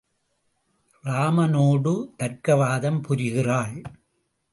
ராமனோடு 1.03 1.93
தர்க்கவாதம் 2.19 2.99
புரிகிறாள். 3.09 3.77